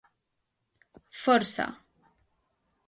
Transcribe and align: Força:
Força: 1.21 1.67